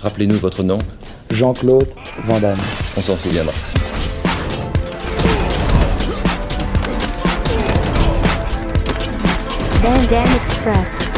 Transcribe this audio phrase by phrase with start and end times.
[0.00, 0.78] Rappelez-nous votre nom.
[1.30, 1.88] Jean-Claude
[2.24, 2.56] Van Damme.
[2.96, 3.52] On s'en souviendra.
[9.82, 11.08] Van Damme Express.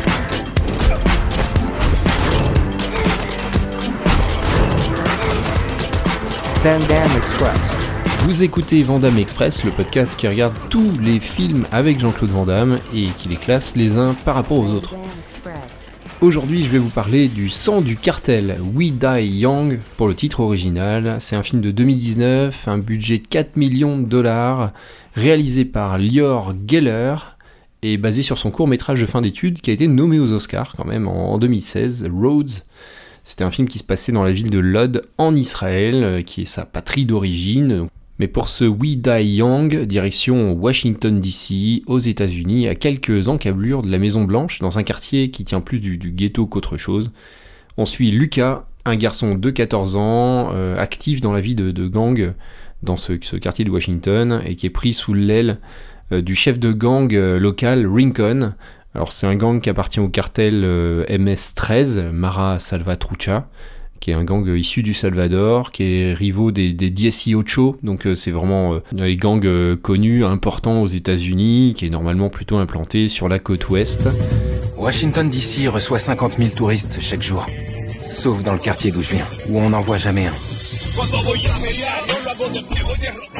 [6.62, 7.80] Van Damme Express.
[8.24, 12.78] Vous écoutez Vandame Express, le podcast qui regarde tous les films avec Jean-Claude Van Damme
[12.94, 14.94] et qui les classe les uns par rapport aux autres.
[16.22, 20.40] Aujourd'hui, je vais vous parler du sang du cartel, We Die Young pour le titre
[20.40, 21.16] original.
[21.18, 24.74] C'est un film de 2019, un budget de 4 millions de dollars,
[25.14, 27.14] réalisé par Lior Geller
[27.80, 30.74] et basé sur son court métrage de fin d'études qui a été nommé aux Oscars
[30.76, 32.64] quand même en en 2016, Roads.
[33.24, 36.42] C'était un film qui se passait dans la ville de Lod en Israël, euh, qui
[36.42, 37.86] est sa patrie d'origine.
[38.20, 43.90] Mais pour ce We Die Young, direction Washington DC, aux États-Unis, à quelques encablures de
[43.90, 47.12] la Maison Blanche, dans un quartier qui tient plus du, ghetto qu'autre chose.
[47.78, 52.34] On suit Lucas, un garçon de 14 ans, euh, actif dans la vie de, gang
[52.82, 55.58] dans ce, quartier de Washington, et qui est pris sous l'aile
[56.12, 58.52] euh, du chef de gang euh, local Rincon.
[58.94, 63.48] Alors c'est un gang qui appartient au cartel euh, MS-13, Mara Salvatrucha,
[64.00, 67.30] qui est un gang issu du Salvador, qui est rivaux des, des 18,
[67.82, 72.30] donc euh, c'est vraiment euh, les gangs euh, connus, importants aux États-Unis, qui est normalement
[72.30, 74.08] plutôt implanté sur la côte ouest.
[74.78, 77.46] Washington DC reçoit 50 000 touristes chaque jour.
[78.10, 80.34] Sauf dans le quartier d'où je viens, où on n'en voit jamais un.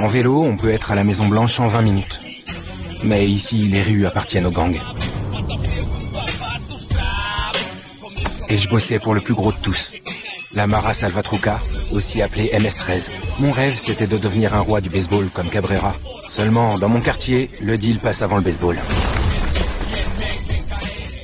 [0.03, 2.21] En vélo, on peut être à la Maison Blanche en 20 minutes.
[3.03, 4.79] Mais ici, les rues appartiennent aux gangs.
[8.51, 9.93] Et je bossais pour le plus gros de tous,
[10.55, 11.61] la Mara Salvatruca,
[11.93, 13.11] aussi appelée MS-13.
[13.39, 15.95] Mon rêve, c'était de devenir un roi du baseball comme Cabrera.
[16.29, 18.77] Seulement, dans mon quartier, le deal passe avant le baseball.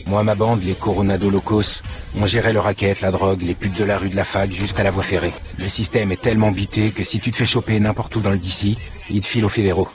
[0.06, 1.82] Moi, ma bande, les Coronado Locos,
[2.20, 4.84] on gérait le racket, la drogue, les putes de la rue de la fac jusqu'à
[4.84, 5.32] la voie ferrée.
[5.58, 8.38] Le système est tellement bité que si tu te fais choper n'importe où dans le
[8.38, 8.76] DC,
[9.10, 9.88] ils te filent aux fédéraux.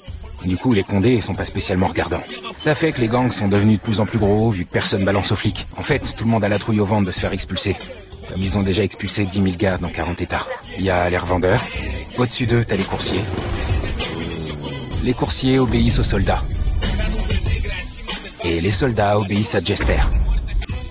[0.43, 2.23] Du coup, les condés sont pas spécialement regardants.
[2.57, 5.05] Ça fait que les gangs sont devenus de plus en plus gros, vu que personne
[5.05, 5.67] balance aux flics.
[5.77, 7.77] En fait, tout le monde a la trouille au ventre de se faire expulser.
[8.31, 10.47] Comme ils ont déjà expulsé 10 000 gars dans 40 états.
[10.77, 11.61] Il y a les revendeurs.
[12.17, 13.23] Au-dessus d'eux, t'as les coursiers.
[15.03, 16.43] Les coursiers obéissent aux soldats.
[18.45, 19.99] Et les soldats obéissent à Jester.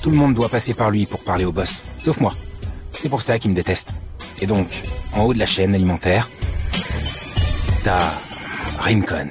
[0.03, 2.35] Tout le monde doit passer par lui pour parler au boss, sauf moi.
[2.99, 3.91] C'est pour ça qu'il me déteste.
[4.41, 4.69] Et donc,
[5.15, 6.29] en haut de la chaîne alimentaire,
[7.85, 8.13] t'as
[8.81, 9.29] Rincon.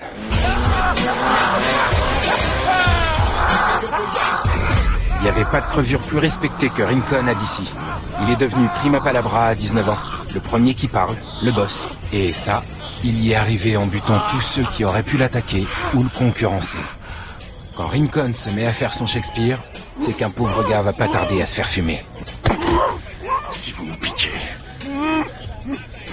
[5.17, 7.88] Il n'y avait pas de crevure plus respectée que Rincon à DC.
[8.21, 9.97] Il est devenu prima palabra à 19 ans,
[10.33, 11.87] le premier qui parle, le boss.
[12.11, 12.63] Et ça,
[13.03, 16.79] il y est arrivé en butant tous ceux qui auraient pu l'attaquer ou le concurrencer.
[17.75, 19.61] Quand Rincon se met à faire son Shakespeare,
[20.01, 22.03] c'est qu'un pauvre gars va pas tarder à se faire fumer.
[23.51, 24.29] Si vous nous piquez,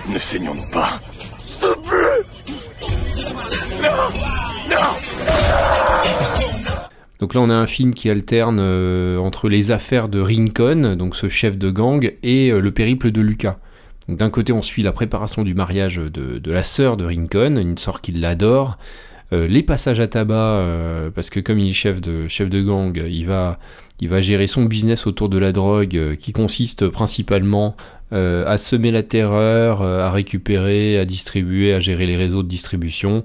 [0.09, 1.00] ne saignons-nous pas.
[7.19, 11.16] Donc là, on a un film qui alterne euh, entre les affaires de Rincon, donc
[11.16, 13.59] ce chef de gang, et euh, le périple de Lucas.
[14.09, 18.00] D'un côté, on suit la préparation du mariage de, la sœur de Rincon, une sœur
[18.00, 18.78] qui l'adore,
[19.32, 20.62] euh, les passages à tabac,
[21.15, 23.59] parce que comme il est chef de, gang, il va,
[24.21, 27.75] gérer son business autour de la drogue, qui consiste principalement
[28.12, 33.25] à semer la terreur, à récupérer, à distribuer, à gérer les réseaux de distribution,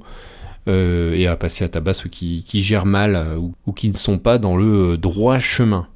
[0.67, 3.93] euh, et à passer à tabac ceux qui, qui gèrent mal euh, ou, qui ne
[3.93, 5.87] sont pas dans le euh, droit chemin.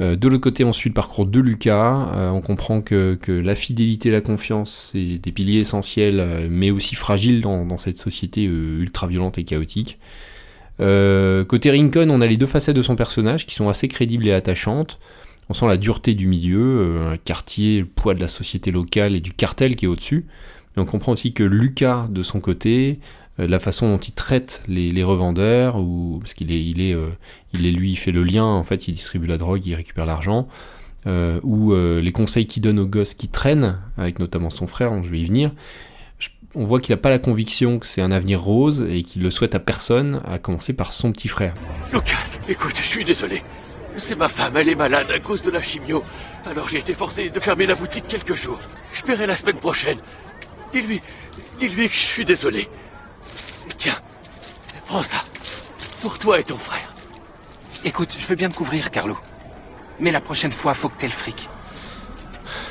[0.00, 2.32] De l'autre côté, on suit le parcours de Lucas.
[2.32, 6.96] On comprend que, que la fidélité et la confiance, c'est des piliers essentiels, mais aussi
[6.96, 10.00] fragiles dans, dans cette société euh, ultra violente et chaotique.
[10.78, 14.32] Côté Rincon, on a les deux facettes de son personnage qui sont assez crédibles et
[14.32, 14.98] attachantes.
[15.48, 19.20] On sent la dureté du milieu, un quartier, le poids de la société locale et
[19.20, 20.26] du cartel qui est au-dessus.
[20.74, 22.98] Mais on comprend aussi que Lucas, de son côté,
[23.38, 27.08] la façon dont il traite les, revendeurs, ou parce qu'il est, il est, euh,
[27.54, 30.06] il est lui, il fait le lien, en fait, il distribue la drogue, il récupère
[30.06, 30.48] l'argent,
[31.06, 34.90] euh, ou euh, les conseils qu'il donne aux gosses qui traînent, avec notamment son frère,
[34.90, 35.52] dont je vais y venir.
[36.54, 39.30] On voit qu'il n'a pas la conviction que c'est un avenir rose et qu'il le
[39.30, 41.54] souhaite à personne, à commencer par son petit frère.
[41.92, 43.42] Lucas, écoute, je suis désolé.
[43.96, 46.04] C'est ma femme, elle est malade à cause de la chimio.
[46.44, 48.60] Alors j'ai été forcé de fermer la boutique quelques jours.
[48.92, 49.98] Je paierai la semaine prochaine.
[50.72, 51.00] Dis-lui,
[51.58, 52.68] dis-lui que je suis désolé.
[53.82, 53.98] Tiens,
[54.86, 55.16] prends ça.
[56.02, 56.94] Pour toi et ton frère.
[57.84, 59.18] Écoute, je veux bien te couvrir, Carlo.
[59.98, 61.48] Mais la prochaine fois, faut que t'aies le fric.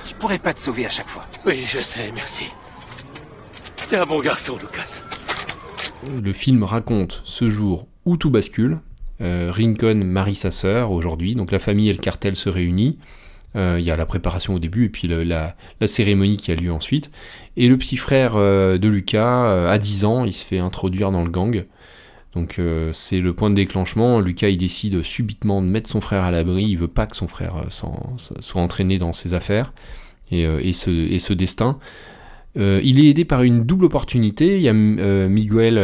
[0.08, 1.26] Je pourrais pas te sauver à chaque fois.
[1.46, 2.46] Oui, je sais, merci.
[3.90, 5.04] T'es un bon garçon, Lucas.
[6.24, 8.80] Le film raconte ce jour où tout bascule.
[9.20, 12.96] Euh, Rincon marie sa sœur aujourd'hui, donc la famille et le cartel se réunissent.
[13.56, 15.56] Euh, Il y a la préparation au début et puis la,
[15.86, 17.12] cérémonie qui a lieu ensuite.
[17.58, 21.12] Et le petit frère euh, de Lucas, euh, à 10 ans, il se fait introduire
[21.12, 21.66] dans le gang.
[22.34, 22.62] Donc
[22.94, 24.22] c'est le point de déclenchement.
[24.22, 26.64] Lucas il décide subitement de mettre son frère à l'abri.
[26.64, 29.74] Il veut pas que son frère soit entraîné dans ses affaires
[30.32, 31.78] et, ce, destin.
[32.56, 34.56] Il est aidé par une double opportunité.
[34.56, 34.74] Il y a
[35.28, 35.76] Miguel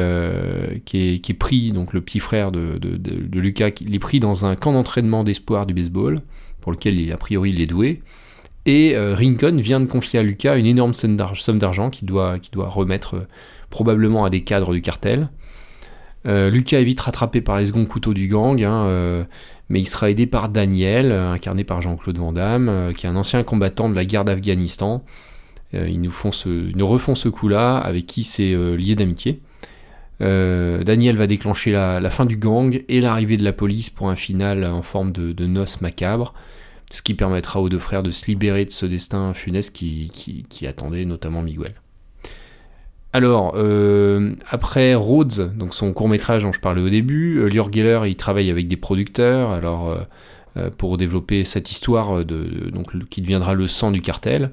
[0.86, 4.56] qui, est, pris, donc le petit frère de, de- Lucas, il est pris dans un
[4.56, 6.22] camp d'entraînement d'espoir du baseball,
[6.68, 8.02] pour lequel a priori il est doué.
[8.66, 12.06] Et euh, Rincon vient de confier à Lucas une énorme somme d'ar- somme d'argent qu'il
[12.06, 13.28] doit, doit remettre euh,
[13.70, 15.30] probablement à des cadres du cartel.
[16.26, 19.24] Euh, Lucas est vite rattrapé par les seconds couteaux du gang, hein, euh,
[19.70, 23.44] mais il sera aidé par Daniel, incarné par Jean-Claude Van Damme, qui est un ancien
[23.44, 25.06] combattant de la guerre d'Afghanistan.
[25.72, 29.40] Ils, nous font ils nous refont ce coup-là, avec qui c'est lié d'amitié.
[30.22, 34.16] Euh, Daniel va déclencher la, fin du gang et l'arrivée de la police pour un
[34.16, 36.34] final en forme de, de noces macabre,
[36.92, 41.06] ce qui permettra aux deux frères de se libérer de ce destin funeste qui, attendait
[41.06, 41.74] notamment Miguel.
[43.14, 47.70] Alors, euh, après Rhodes, donc son court métrage dont je parlais au début, euh, Lior
[48.18, 49.98] travaille avec des producteurs alors,
[50.58, 52.24] euh, pour développer cette histoire
[53.10, 54.52] qui deviendra le sang du cartel.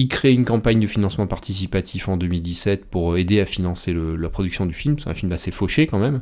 [0.00, 4.64] Il crée une campagne de financement participatif en 2017 pour aider à financer la production
[4.64, 4.96] du film.
[4.96, 6.20] C'est un film assez fauché quand même,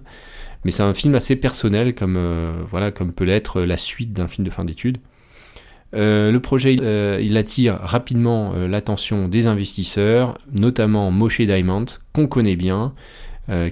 [0.64, 4.28] mais c'est un film assez personnel comme, euh, voilà, comme peut l'être la suite d'un
[4.28, 4.96] film de fin d'études.
[5.94, 11.84] Euh, le projet, euh, il attire rapidement l'attention des investisseurs, notamment Moshe Diamond,
[12.14, 12.94] qu'on connaît bien,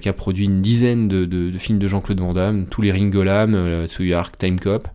[0.01, 2.91] qui a produit une dizaine de, de- de films de Jean-Claude Van Damme, tous les
[2.91, 4.87] Ringolam, Tsuyark, Time Cop,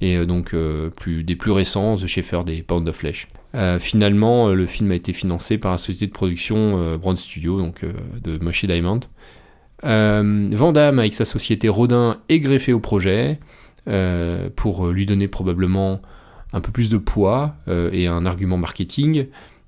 [0.00, 3.28] et donc des plus récents, The Schaeffer des Pound of Flesh.
[3.54, 7.16] Euh, finalement, euh, le film a été financé par la société de production euh, Brown
[7.16, 7.84] Studio, donc
[8.22, 9.00] de Moshe Diamond.
[9.82, 13.38] Van Damme, avec sa société Rodin, est greffé au projet
[14.56, 16.00] pour lui donner probablement
[16.52, 19.26] un peu plus de poids et un argument marketing.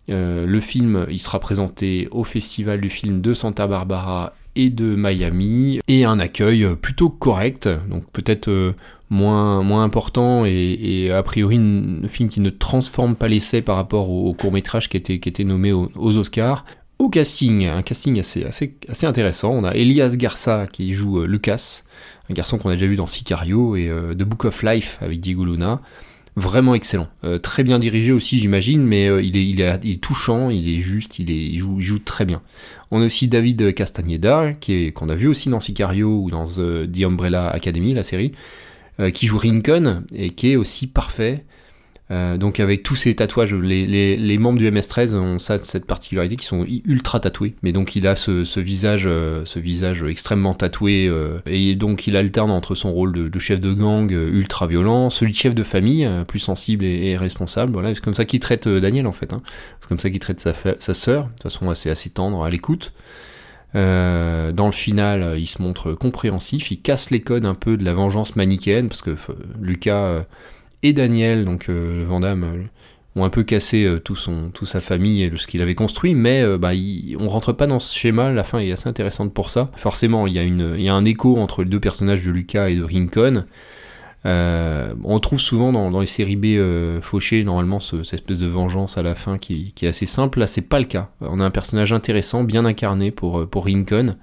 [0.09, 5.81] Le film, il sera présenté au festival du film de Santa Barbara et de Miami,
[5.89, 8.75] et un accueil plutôt correct, donc peut-être
[9.13, 14.11] moins, moins important, et, a priori un, film qui ne transforme pas l'essai par rapport
[14.11, 16.65] au, au court-métrage qui était, qui était nommé aux, Oscars.
[16.99, 21.27] Au casting, un casting assez, assez, assez intéressant, on a Elias Garza qui joue euh,
[21.27, 21.83] Lucas,
[22.31, 25.21] un garçon qu'on a déjà vu dans Sicario et euh, The Book of Life avec
[25.21, 25.81] Diego Luna
[26.37, 27.09] vraiment excellent.
[27.25, 30.79] Euh, très bien dirigé aussi, j'imagine, mais euh, il, est, il, est, touchant, il est
[30.79, 32.43] juste, il, est, joue, joue très bien.
[32.91, 37.05] On a aussi David est, qu'on a vu aussi dans Sicario ou dans The, The
[37.05, 38.33] Umbrella Academy, la série,
[39.01, 41.45] euh, qui joue Rincon et qui est aussi parfait.
[42.11, 46.45] Euh, donc avec tous ces tatouages, les, membres du MS-13 ont ça, cette particularité qui
[46.45, 47.55] sont ultra tatoués.
[47.63, 51.11] Mais donc il a ce, visage, euh, ce visage extrêmement tatoué
[51.47, 55.37] et donc il alterne entre son rôle de, chef de gang ultra violent, celui de
[55.39, 57.73] chef de famille plus sensible et, responsable.
[57.73, 59.33] Voilà, c'est comme ça qu'il traite Daniel en fait.
[59.33, 59.41] Hein.
[59.81, 62.93] C'est comme ça qu'il traite sa, sa sœur, de façon assez tendre à l'écoute.
[63.75, 67.85] Euh, dans le final, il se montre compréhensif, il casse les codes un peu de
[67.85, 69.17] la vengeance manichéenne parce que
[69.61, 70.25] Lucas
[70.83, 72.63] et Daniel, donc euh, Van Damme, euh,
[73.15, 76.15] ont un peu cassé euh, tout son, toute sa famille et ce qu'il avait construit,
[76.15, 76.71] mais euh, bah,
[77.21, 79.71] on rentre pas dans ce schéma, la fin est assez intéressante pour ça.
[79.77, 82.77] Forcément, il y il y a un écho entre les deux personnages de Lucas et
[82.77, 83.45] de Rincon.
[84.25, 88.99] Euh, on trouve souvent dans, les séries B fauchées, normalement, ce, cette espèce de vengeance
[88.99, 90.39] à la fin qui, est assez simple.
[90.39, 91.11] Là, c'est pas le cas.
[91.21, 94.17] On a un personnage intéressant, bien incarné pour, pour Rincon.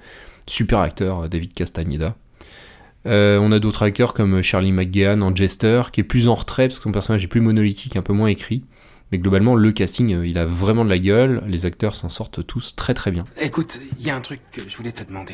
[0.48, 2.16] Super acteur, David Castagneda.
[3.06, 6.68] Euh, on a d'autres acteurs comme Charlie McGehan en Jester, qui est plus en retrait
[6.68, 8.64] parce que son personnage est plus monolithique, un peu moins écrit.
[9.12, 11.42] Mais globalement, le casting, euh, il a vraiment de la gueule.
[11.48, 13.24] Les acteurs s'en sortent tous très très bien.
[13.42, 15.34] Écoute, il y a un truc que je voulais te demander.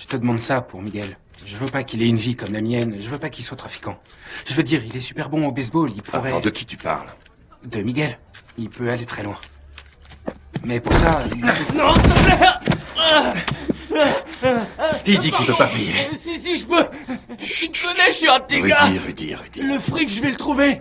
[0.00, 1.18] Je te demande ça pour Miguel.
[1.44, 2.96] Je veux pas qu'il ait une vie comme la mienne.
[2.98, 3.98] Je veux pas qu'il soit trafiquant.
[4.46, 5.92] Je veux dire, il est super bon au baseball.
[5.94, 6.30] Il pourrait.
[6.30, 7.08] Attends, de qui tu parles?
[7.64, 8.18] De Miguel.
[8.56, 9.36] Il peut aller très loin.
[10.64, 11.72] Mais pour ça, il faut...
[11.74, 12.38] Non, s'il te plaît
[15.06, 15.92] Il dit qu'il peut pas payer.
[16.18, 16.86] Si, si, je peux
[17.38, 19.62] Tu me connais, je suis un de tes gars Rudy, Rudy, Rudy.
[19.62, 20.80] Le fric, je vais le trouver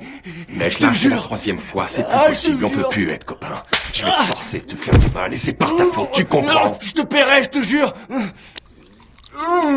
[0.50, 2.88] Mec, te là, c'est la troisième fois, c'est plus Ah, je te possible, on peut
[2.90, 3.64] plus être copains.
[3.94, 6.26] Je vais te forcer de te faire du mal, et c'est par ta faute, tu
[6.26, 7.94] comprends Non, Je te paierai, je te jure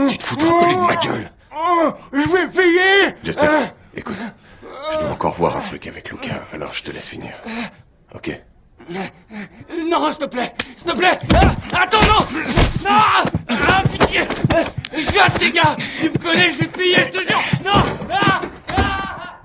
[0.08, 1.30] Tu te foutras plus de ma gueule.
[1.54, 3.14] Oh, Je vais payer.
[3.24, 4.18] Justin, écoute,
[4.92, 7.32] je dois encore voir un truc avec Lucas, alors je te laisse finir.
[8.14, 8.30] Ok.
[8.90, 11.18] Non, s'il te plaît S'il te plaît.
[11.72, 12.26] Ah, Attends, non.
[12.82, 12.90] Non
[13.48, 14.22] Ah, pitié.
[14.94, 15.76] Je suis un de tes gars.
[16.00, 17.40] Tu me connais, je vais te payer, je te jure.
[17.64, 18.40] Non Ah
[18.76, 19.38] Ah.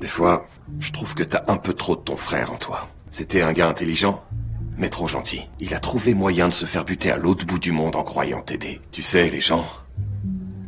[0.00, 0.46] Des fois,
[0.80, 2.88] je trouve que t'as un peu trop de ton frère en toi.
[3.10, 4.22] C'était un gars intelligent,
[4.76, 5.48] mais trop gentil.
[5.60, 8.42] Il a trouvé moyen de se faire buter à l'autre bout du monde en croyant
[8.42, 8.80] t'aider.
[8.90, 9.66] Tu sais, les gens,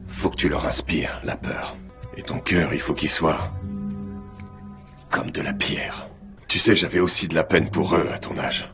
[0.08, 1.76] faut que tu leur inspires la peur.
[2.16, 3.52] Et ton cœur, il faut qu'il soit
[5.10, 6.08] Comme de la pierre.
[6.48, 8.72] Tu sais, j'avais aussi de la peine pour eux à ton âge.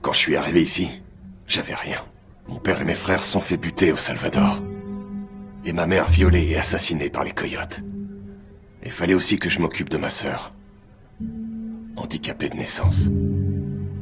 [0.00, 0.88] Quand je suis arrivé ici,
[1.46, 1.98] j'avais rien.
[2.48, 4.60] Mon père et mes frères sont fait buter au Salvador.
[5.64, 7.80] Et ma mère violée et assassinée par les coyotes.
[8.84, 10.52] Il fallait aussi que je m'occupe de ma sœur.
[12.02, 13.08] Handicapée de naissance.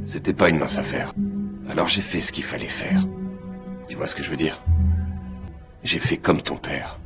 [0.04, 1.12] C'était pas une mince affaire.
[1.69, 3.02] Alors j'ai fait ce qu'il fallait faire.
[3.88, 4.62] Tu vois ce que je veux dire?
[5.85, 6.99] J'ai fait comme ton père.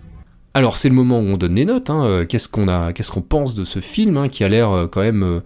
[0.55, 1.91] Alors c'est le moment où on donne des notes.
[1.91, 2.05] hein.
[2.05, 4.87] Euh, Qu'est-ce qu'on a, qu'est-ce qu'on pense de ce film hein, qui a l'air euh,
[4.87, 5.43] quand même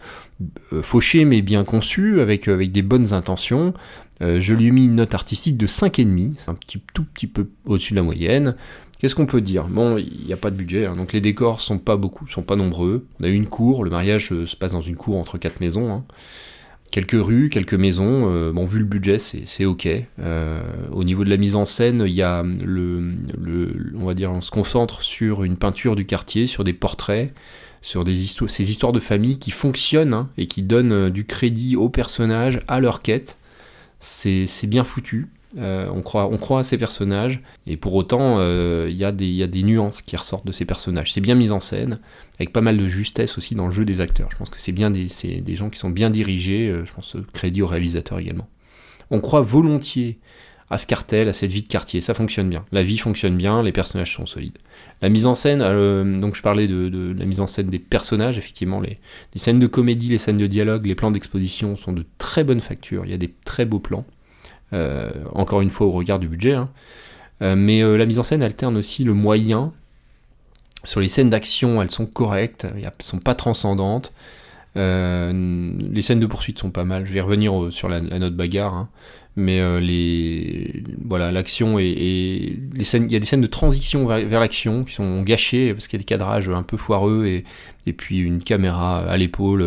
[0.72, 3.72] euh, fauché mais bien conçu, avec, avec des bonnes intentions.
[4.20, 7.50] Je lui ai mis une note artistique de 5,5, c'est un petit, tout petit peu
[7.66, 8.56] au-dessus de la moyenne.
[8.98, 9.68] Qu'est-ce qu'on peut dire?
[9.68, 12.42] Bon, il n'y a pas de budget, hein, donc les décors sont pas beaucoup, sont
[12.42, 13.06] pas nombreux.
[13.20, 15.92] On a une cour, le mariage euh, se passe dans une cour entre quatre maisons.
[15.92, 16.04] hein.
[16.90, 18.28] Quelques rues, quelques maisons.
[18.28, 19.86] euh, bon, vu le budget, c'est ok.
[20.18, 24.14] Euh, au niveau de la mise en scène, il y a le, le- on va
[24.14, 27.32] dire, on se concentre sur une peinture du quartier, sur des portraits,
[27.82, 31.90] sur des ces histoires de famille qui fonctionnent hein, et qui donnent du crédit aux
[31.90, 33.38] personnages, à leur quête.
[34.00, 35.28] C'est bien foutu.
[35.56, 39.12] Euh, on, croit, on croit à ces personnages, et pour autant, euh, il y, a
[39.12, 41.12] des- il y a des nuances qui ressortent de ces personnages.
[41.12, 42.00] C'est bien mis en scène,
[42.38, 44.28] avec pas mal de justesse aussi dans le jeu des acteurs.
[44.30, 45.06] Je pense que c'est bien des,
[45.40, 48.46] des gens qui sont bien dirigés, euh, je pense crédit au réalisateur également.
[49.10, 50.18] On croit volontiers
[50.70, 52.66] à ce cartel, à cette vie de quartier, ça fonctionne bien.
[52.72, 54.58] La vie fonctionne bien, les personnages sont solides.
[55.00, 55.60] La mise en scène,
[56.20, 58.98] donc je parlais de, la mise en scène des personnages, effectivement, les
[59.36, 63.06] scènes de comédie, les scènes de dialogue, les plans d'exposition sont de très bonne facture,
[63.06, 64.04] il y a des très beaux plans.
[64.74, 66.54] Euh, encore une fois au regard du budget.
[66.54, 66.68] hein.
[67.40, 69.72] Euh, mais euh, la mise en scène alterne aussi le moyen.
[70.84, 74.12] Sur les scènes d'action, elles sont correctes, elles ne sont pas transcendantes.
[74.76, 77.04] Les scènes de poursuite sont pas mal.
[77.04, 78.74] Je vais revenir sur la, note bagarre.
[78.74, 78.88] hein.
[79.34, 79.60] Mais
[81.10, 85.22] l'action et, les scènes, il y a des scènes de transition vers, l'action qui sont
[85.22, 89.16] gâchées parce qu'il y a des cadrages un peu foireux et, puis une caméra à
[89.16, 89.64] l'épaule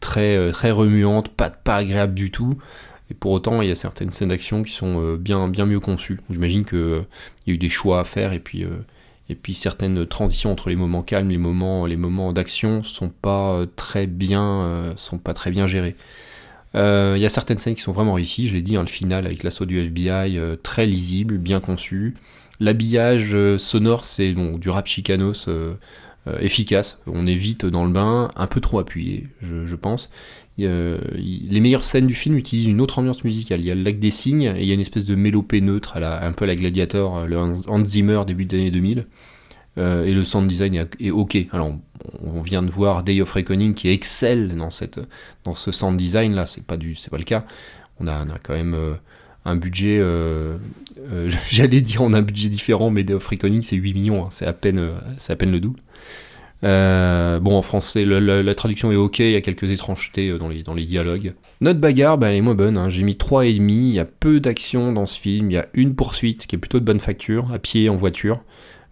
[0.00, 2.58] très, très remuante, pas agréable du tout.
[3.12, 5.80] Et pour autant, il y a certaines scènes d'action qui sont euh, bien, bien mieux
[5.80, 6.18] conçues.
[6.30, 7.04] J'imagine qu'il
[7.46, 8.70] y a eu des choix à faire et puis, euh,
[9.28, 13.52] et puis certaines transitions entre les moments calmes, les moments, les moments d'action sont pas
[13.52, 15.94] euh, très bien, euh, sont pas très bien gérés.
[16.74, 18.46] Euh, Il y a certaines scènes qui sont vraiment réussies.
[18.46, 22.14] Je l'ai dit, hein, le final avec l'assaut du FBI, euh, très lisible, bien conçu.
[22.60, 25.74] L'habillage euh, sonore, c'est bon, du rap chicanos euh, euh,
[26.40, 27.02] efficace.
[27.06, 30.10] On est vite dans le bain, un peu trop appuyé, je, pense.
[30.58, 33.60] Les meilleures scènes du film utilisent une autre ambiance musicale.
[33.60, 35.60] Il y a le lac des cygnes et il y a une espèce de mélopée
[35.60, 38.70] neutre, à la, un peu à la Gladiator, euh, le Hans Zimmer début des années
[38.70, 39.06] 2000.
[39.78, 41.38] Euh, et le sound design est, ok.
[41.50, 41.72] Alors,
[42.22, 45.00] on, vient de voir Day of Reckoning qui excelle dans, cette,
[45.44, 47.44] dans ce sound design là, c'est pas, du, c'est pas le cas.
[47.98, 48.94] On a, quand même euh,
[49.44, 50.56] un budget, euh,
[51.12, 54.24] euh, j'allais dire on a un budget différent, mais Day of Reckoning c'est 8 millions,
[54.24, 55.80] hein, c'est à, peine, euh, c'est à peine le double.
[56.64, 60.48] Euh, bon, en français, la traduction est ok, il y a quelques étrangetés euh, dans
[60.48, 61.34] les, dialogues.
[61.60, 62.88] Notre bagarre, bah, elle est moins bonne, hein.
[62.88, 65.94] j'ai mis 3,5, il y a peu d'action dans ce film, il y a une
[65.94, 68.42] poursuite qui est plutôt de bonne facture, à pied, en voiture,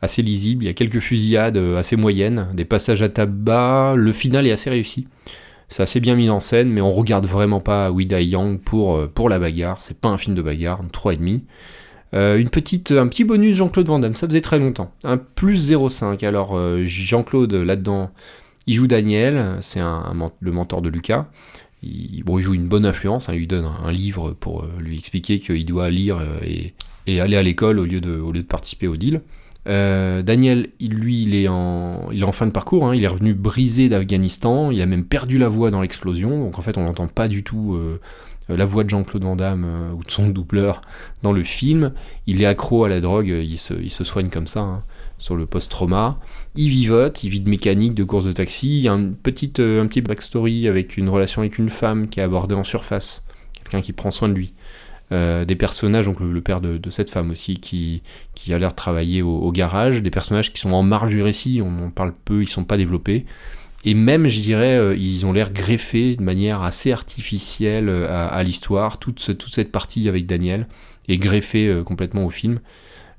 [0.02, 4.12] assez lisible, il y a quelques fusillades euh, assez moyennes, des passages à tabac, le
[4.12, 5.06] final est assez réussi.
[5.68, 9.08] C'est assez bien mis en scène, mais on regarde vraiment pas We Die Young pour,
[9.10, 11.42] pour la bagarre, c'est pas un film de bagarre, 3,5.
[12.12, 14.92] Euh, une petite, un petit bonus Jean-Claude Van Damme, ça faisait très longtemps.
[15.04, 16.24] Un plus 0,5.
[16.24, 18.10] Alors euh, Jean-Claude là-dedans,
[18.66, 21.26] il joue Daniel, c'est le mentor de Lucas.
[21.82, 25.40] Il, joue une bonne influence, hein, il lui donne un, livre pour euh, lui expliquer
[25.40, 26.74] qu'il doit lire et,
[27.20, 29.22] aller à l'école au, lieu de- participer au deal.
[29.66, 34.80] Daniel, lui, il est, en, fin de parcours, hein, il est revenu brisé d'Afghanistan, il
[34.82, 37.78] a même perdu la voix dans l'explosion, donc en fait on n'entend pas du tout
[38.56, 40.82] la voix de Jean-Claude Van Damme euh, ou de son doubleur
[41.22, 41.92] dans le film.
[42.26, 44.82] Il est accro à la drogue, il se, il se soigne comme ça, hein,
[45.18, 46.18] sur le post-trauma.
[46.56, 48.78] Il vivote, il vit de mécanique, de course de taxi.
[48.78, 52.08] Il y a une petite, euh, un petit backstory avec une relation avec une femme
[52.08, 53.24] qui est abordée en surface,
[53.62, 54.54] quelqu'un qui prend soin de lui.
[55.12, 58.02] Euh, des personnages, donc le, le père de, de cette femme aussi, qui,
[58.36, 61.20] qui a l'air de travailler au, au garage, des personnages qui sont en marge du
[61.20, 63.26] récit, on en parle peu, ils sont pas développés.
[63.84, 68.42] Et même, je dirais, euh, ils ont l'air greffés de manière assez artificielle euh, à,
[68.42, 68.98] l'histoire.
[68.98, 70.68] Toute, ce- toute cette partie avec Daniel
[71.08, 72.60] est greffée euh, complètement au film.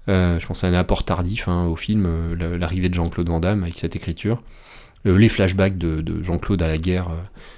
[0.07, 3.63] Je pense à un apport tardif hein, au film, la- l'arrivée de Jean-Claude Van Damme
[3.63, 4.43] avec cette écriture.
[5.05, 7.07] Les flashbacks de, de Jean-Claude à la guerre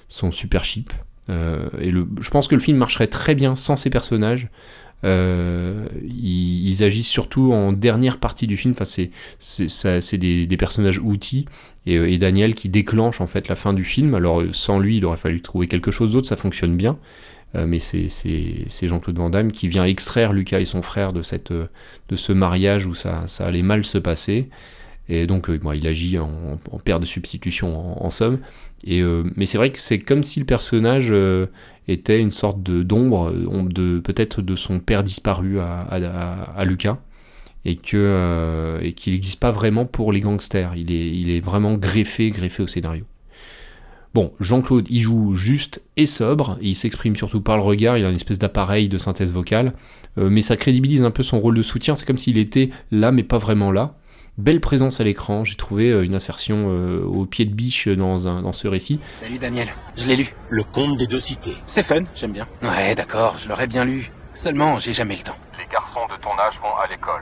[0.08, 0.94] sont super cheap.
[1.30, 4.50] Et je pense que le film marcherait très bien sans ces personnages.
[5.04, 8.74] Euh, ils, agissent surtout en dernière partie du film.
[8.74, 11.46] Enfin, c'est c'est des, des personnages outils
[11.86, 14.16] et, euh, et Daniel qui déclenche en fait la fin du film.
[14.16, 16.28] Alors euh, sans lui, il aurait fallu trouver quelque chose d'autre.
[16.28, 16.98] Ça fonctionne bien.
[17.56, 21.52] Euh, mais c'est Jean-Claude Van Damme qui vient extraire Lucas et son frère de, cette,
[21.52, 21.68] euh,
[22.10, 24.50] de ce mariage où ça, ça allait mal se passer.
[25.10, 28.40] Et donc, euh, bon, il agit en, en père de substitution, en, somme.
[28.86, 31.48] Et, euh, mais c'est vrai que c'est comme si le personnage euh,
[31.88, 33.34] était une sorte d'ombre,
[34.04, 37.00] peut-être de son père disparu à, Lucas,
[37.66, 40.76] et que et qu'il n'existe pas vraiment pour les gangsters.
[40.76, 43.06] Il est, il est vraiment greffé, greffé au scénario.
[44.14, 48.10] Bon, Jean-Claude, il joue juste et sobre, il s'exprime surtout par le regard, il a
[48.10, 49.74] une espèce d'appareil de synthèse vocale,
[50.18, 53.24] mais ça crédibilise un peu son rôle de soutien, c'est comme s'il était là mais
[53.24, 53.96] pas vraiment là.
[54.40, 58.28] Belle présence à l'écran, j'ai trouvé euh, une insertion euh, au pied de biche dans,
[58.28, 59.00] un, dans ce récit.
[59.14, 60.34] Salut Daniel, je l'ai lu.
[60.50, 61.54] Le conte des deux cités.
[61.68, 62.48] C'est fun, j'aime bien.
[62.64, 64.12] Ouais, d'accord, je l'aurais bien lu.
[64.34, 65.38] Seulement, j'ai jamais le temps.
[65.60, 67.22] Les garçons de ton âge vont à l'école.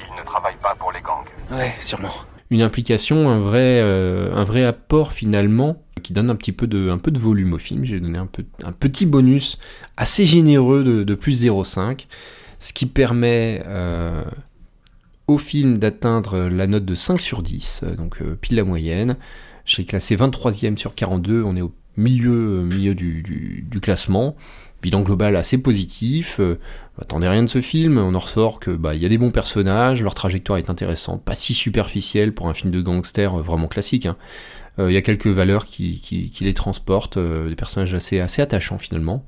[0.00, 1.26] Ils ne travaillent pas pour les gangs.
[1.50, 2.12] Ouais, sûrement.
[2.48, 6.88] Une implication, un vrai, euh, un vrai apport finalement, qui donne un petit peu de,
[6.88, 7.84] un peu de volume au film.
[7.84, 9.58] J'ai donné un, peu, un petit bonus
[9.98, 12.06] assez généreux de, de plus 0,5,
[12.58, 14.24] ce qui permet euh,
[15.26, 19.16] au film d'atteindre la note de 5 sur 10, euh, donc euh, pile la moyenne.
[19.64, 24.36] J'ai classé 23e sur 42, on est au milieu, milieu du, classement.
[24.82, 26.36] Bilan global assez positif.
[26.38, 26.58] Euh,
[27.00, 29.30] Attendez rien de ce film, on en ressort que bah il y a des bons
[29.30, 33.68] personnages, leur trajectoire est intéressante, pas si superficielle pour un film de gangster euh, vraiment
[33.68, 34.06] classique.
[34.06, 34.16] hein.
[34.78, 38.78] Euh, Il y a quelques valeurs qui, qui- les transportent, euh, des personnages assez attachants
[38.78, 39.24] finalement.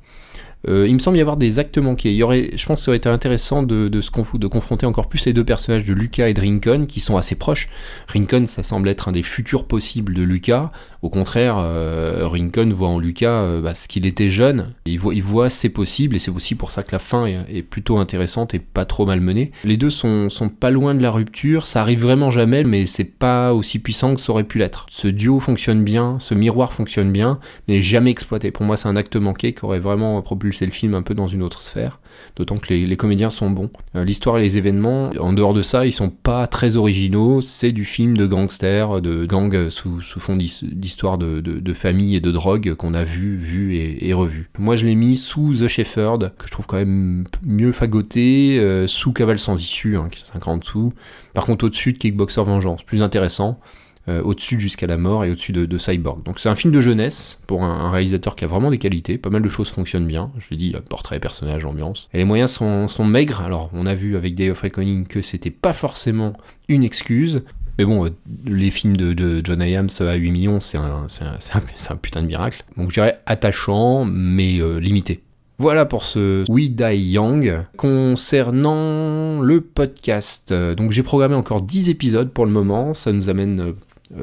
[0.67, 2.13] Euh, il me semble y avoir des actes manqués.
[2.13, 5.25] Il aurait, je pense que ça aurait été intéressant de, se de confronter encore plus
[5.27, 7.69] les deux personnages de Lucas et de Rincon, qui sont assez proches.
[8.09, 10.73] Rincon, ça semble être un des futurs possibles de Lucas.
[11.01, 14.73] Au contraire, euh, Rincon voit en Lucas euh, bah, ce qu'il était jeune.
[14.85, 17.63] Il voit, il voit c'est possible, et c'est aussi pour ça que la fin est,
[17.63, 19.53] plutôt intéressante et pas trop mal menée.
[19.65, 20.29] Les deux sont,
[20.61, 21.67] pas loin de la rupture.
[21.67, 24.87] Ça arrive vraiment jamais, mais c'est pas aussi puissant que ça aurait pu l'être.
[24.91, 27.39] Ce duo fonctionne bien, ce miroir fonctionne bien,
[27.69, 28.51] mais jamais exploité.
[28.51, 31.29] Pour moi, c'est un acte manqué qui aurait vraiment propulsé le film un peu dans
[31.29, 32.01] une autre sphère.
[32.37, 33.71] D'autant que les, comédiens sont bons.
[33.95, 37.41] Euh, L'histoire et les événements, en dehors de ça, ils sont pas très originaux.
[37.41, 42.21] C'est du film de gangster, de gang sous, sous fond d'his- d'histoire de, famille et
[42.21, 44.49] de drogue qu'on a vu, vu et, et revu.
[44.59, 48.87] Moi, je l'ai mis sous The Shepherd, que je trouve quand même mieux fagoté, euh,
[48.87, 50.93] sous Cavale sans issue, hein, qui est 50 en dessous.
[51.35, 53.61] Par contre, au-dessus de Kickboxer Vengeance, plus intéressant.
[54.09, 56.23] euh, au-dessus de Jusqu'à la mort et au-dessus de, Cyborg.
[56.23, 59.19] Donc c'est un film de jeunesse pour un, un réalisateur qui a vraiment des qualités,
[59.19, 62.09] pas mal de choses fonctionnent bien, je l'ai dit, euh, portrait, personnage, ambiance.
[62.15, 65.21] Et les moyens sont, sont maigres, alors on a vu avec Day of Reckoning que
[65.21, 66.33] c'était pas forcément
[66.69, 67.45] une excuse,
[67.79, 68.11] mais bon, euh,
[68.45, 72.65] les films de, de John Hyams à 8 millions, c'est un, putain de miracle.
[72.77, 75.23] Donc je dirais attachant, mais euh, limité.
[75.59, 77.65] Voilà pour ce We Die Young.
[77.77, 83.29] Concernant le podcast, euh, donc j'ai programmé encore 10 épisodes pour le moment, ça nous
[83.29, 83.75] amène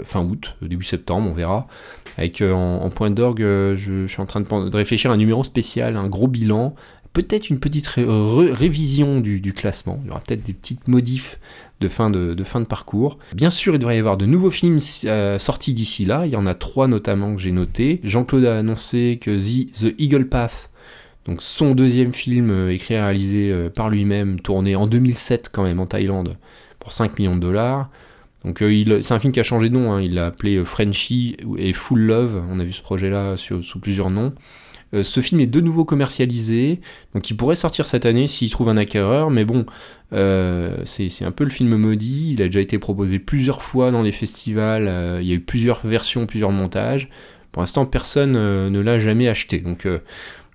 [0.03, 1.67] fin août, début septembre, on verra.
[2.17, 6.07] Avec en, point d'orgue, je, suis en train de, réfléchir à un numéro spécial, un
[6.07, 6.73] gros bilan,
[7.11, 9.99] peut-être une petite révision du, du classement.
[10.03, 11.39] Il y aura peut-être des petites modifs
[11.81, 13.17] de fin de, de fin de parcours.
[13.33, 16.25] Bien sûr, il devrait y avoir de nouveaux films euh, sortis d'ici là.
[16.25, 17.99] Il y en a trois notamment que j'ai notés.
[18.03, 20.69] Jean-Claude a annoncé que The, Eagle Path,
[21.25, 25.63] donc son deuxième film euh, écrit et réalisé euh, par lui-même, tourné en 2007 quand
[25.63, 26.37] même en Thaïlande
[26.79, 27.89] pour 5 millions de dollars.
[28.45, 30.01] Donc c'est un film qui a changé de nom, hein.
[30.01, 34.33] il l'a appelé Frenchy et Full Love, on a vu ce projet-là sous plusieurs noms.
[34.93, 36.79] Euh, ce film est de nouveau commercialisé,
[37.13, 39.65] donc il pourrait sortir cette année s'il trouve un acquéreur, mais bon,
[40.13, 44.01] euh, c'est un peu le film maudit, il a déjà été proposé plusieurs fois dans
[44.01, 47.09] les festivals, euh, il y a eu plusieurs versions, plusieurs montages.
[47.51, 49.87] Pour l'instant, personne ne l'a jamais acheté, donc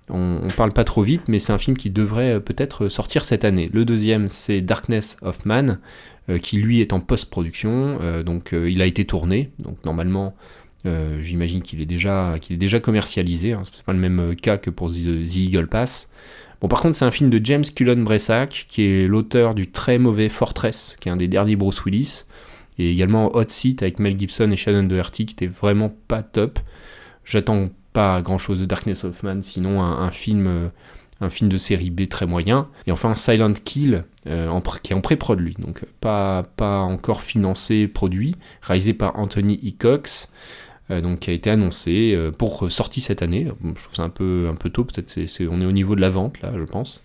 [0.09, 3.43] on, on parle pas trop vite, mais c'est un film qui devrait peut-être sortir cette
[3.43, 3.71] année.
[3.73, 5.79] Le deuxième, c'est Darkness of Man,
[6.43, 10.35] qui lui est en post-production, donc il a été tourné, donc normalement
[10.85, 14.33] euh, j'imagine qu'il est déjà qu'il est déjà commercialisé, hein, c'est pas le même euh,
[14.33, 16.09] cas que pour The, Eagle Pass.
[16.59, 19.99] Bon par contre c'est un film de James Cullen Bressac, qui est l'auteur du très
[19.99, 22.23] mauvais Fortress, qui est un des derniers Bruce Willis,
[22.79, 26.59] et également Hot Seat avec Mel Gibson et Shannon Doherty, qui était vraiment pas top.
[27.25, 30.67] J'attends pas grand chose de Darkness of Man, sinon un, film euh,
[31.19, 32.69] un film de série B très moyen.
[32.87, 38.35] Et enfin Silent Kill, qui est en pré-prod lui, donc pas, pas encore financé, produit,
[38.63, 40.01] réalisé par Anthony E.
[40.89, 43.47] donc qui a été annoncé euh, pour euh, sortie cette année.
[43.63, 46.01] Je trouve ça un peu, un peu tôt, peut-être c'est, on est au niveau de
[46.01, 47.01] la vente là, je pense.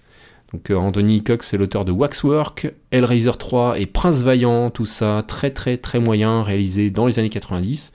[0.53, 1.23] Donc euh, Anthony.
[1.23, 5.99] Cox c'est l'auteur de Waxwork, Hellraiser 3 et Prince Vaillant, tout ça très très très
[5.99, 7.93] moyen, réalisé dans les années 90.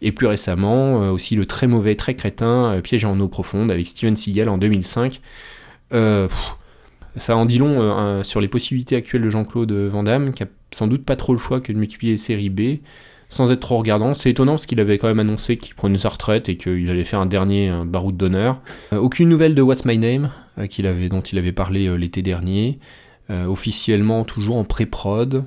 [0.00, 3.70] Et plus récemment, euh, aussi le très mauvais, très crétin euh, Piège en eau profonde
[3.70, 5.20] avec Steven Seagal en 2005.
[5.92, 6.56] Euh, pff,
[7.16, 10.46] ça en dit long euh, sur les possibilités actuelles de Jean-Claude Van Damme, qui a
[10.70, 12.78] sans doute pas trop le choix que de multiplier les séries B,
[13.28, 14.14] sans être trop regardant.
[14.14, 17.04] C'est étonnant parce qu'il avait quand même annoncé qu'il prenait sa retraite et qu'il allait
[17.04, 18.60] faire un dernier un baroud d'honneur.
[18.92, 22.22] Euh, aucune nouvelle de What's My Name, euh, avait, dont il avait parlé euh, l'été
[22.22, 22.78] dernier.
[23.30, 25.44] Euh, officiellement toujours en pré-prod.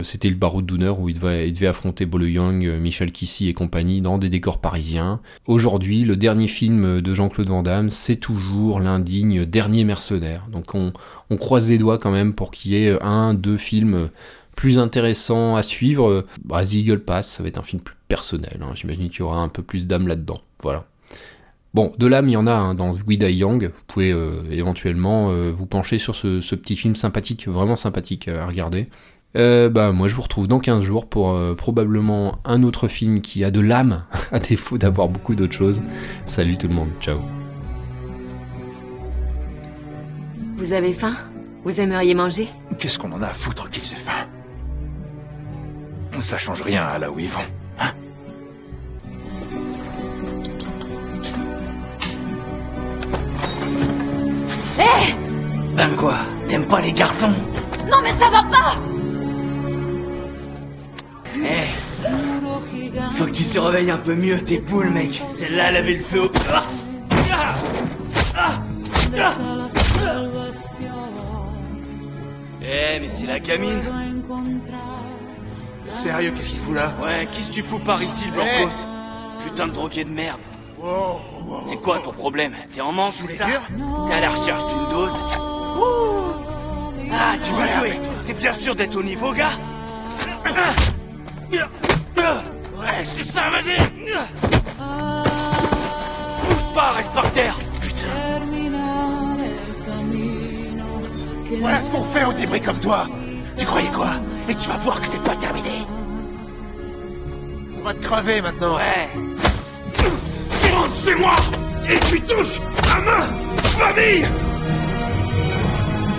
[0.00, 3.54] C'était le barreau de Dooner où il devait, affronter Bolo Young, euh, Michel Kissy et
[3.54, 5.20] compagnie dans des décors parisiens.
[5.46, 10.46] Aujourd'hui, le dernier film de Jean-Claude Van Damme, c'est toujours l'indigne dernier mercenaire.
[10.52, 10.92] Donc on,
[11.30, 14.10] on croise les doigts quand même pour qu'il y ait un, deux films
[14.56, 16.24] plus intéressants à suivre.
[16.44, 18.58] Bah, The Eagle Pass, ça va être un film plus personnel.
[18.62, 18.72] hein.
[18.74, 20.38] J'imagine qu'il y aura un peu plus d'âme là-dedans.
[20.62, 20.84] Voilà.
[21.74, 23.64] Bon, de l'âme, il y en a hein, dans We Die Young.
[23.74, 28.28] Vous pouvez euh, éventuellement euh, vous pencher sur ce, ce petit film sympathique, vraiment sympathique
[28.28, 28.88] euh, à regarder.
[29.36, 33.20] Euh, bah, moi, je vous retrouve dans 15 jours pour euh, probablement un autre film
[33.20, 35.82] qui a de l'âme, à défaut d'avoir beaucoup d'autres choses.
[36.26, 37.18] Salut tout le monde, ciao.
[40.56, 41.14] Vous avez faim?
[41.64, 42.48] Vous aimeriez manger?
[42.78, 44.28] Qu'est-ce qu'on en a à foutre qu'ils aient faim?
[46.20, 47.40] Ça change rien à là où ils vont.
[47.78, 47.90] Hein.
[54.78, 55.14] Hé!
[55.76, 56.14] Ben quoi
[56.48, 57.32] T'aimes pas les garçons?
[57.90, 58.76] Non mais ça va pas!
[61.36, 65.22] Eh Faut que tu surveilles un peu mieux tes poules, mec.
[65.28, 66.30] Celle-là, elle avait le feu au...
[66.50, 66.62] Ah!
[67.30, 67.54] Ah!
[68.36, 68.60] Ah!
[69.18, 69.34] Ah!
[72.62, 73.82] Eh, mais c'est la gamine
[75.86, 78.74] Sérieux, qu'est-ce qu'il fout là Ouais, qu'est-ce que tu fous par ici, le Blancos
[79.44, 80.40] Putain de drogué de merde.
[81.64, 83.46] C'est quoi ton problème T'es en manque, c'est ça
[84.08, 85.12] T'es à la recherche d'une dose.
[87.12, 88.00] Ah, tu veux jouer.
[88.26, 89.52] T'es bien sûr d'être au niveau, gars
[92.76, 93.76] Ouais, c'est ça, vas-y
[96.48, 97.56] Bouge pas, reste par terre.
[97.80, 98.06] Putain.
[101.60, 103.06] Voilà ce qu'on fait aux débris comme toi.
[103.56, 104.14] Tu croyais quoi
[104.48, 105.86] Et tu vas voir que c'est pas terminé.
[107.78, 108.76] On va te crever maintenant.
[108.76, 109.08] Ouais.
[109.96, 111.34] Tu rentres chez moi
[111.88, 112.60] Et tu touches
[112.94, 113.20] à ma
[113.78, 114.24] famille.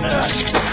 [0.04, 0.65] Ah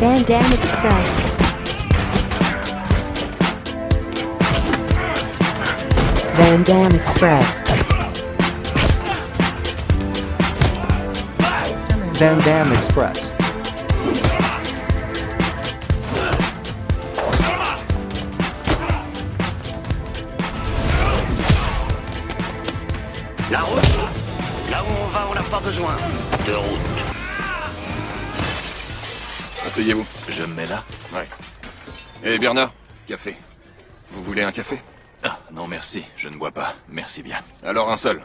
[0.00, 1.08] Van Dam Express.
[6.36, 7.62] Van Dam Express.
[12.12, 13.28] Van Dam Express.
[23.50, 23.80] La route
[24.70, 25.96] Là où on va, on n'a pas besoin
[26.46, 26.87] de route.
[29.78, 30.06] Asseyez-vous.
[30.28, 30.82] Je me mets là
[31.14, 31.28] Ouais.
[32.24, 32.72] Eh Bernard,
[33.06, 33.36] café.
[34.10, 34.76] Vous voulez un café?
[35.22, 37.38] Ah, non merci, je ne bois pas, merci bien.
[37.62, 38.20] Alors un seul.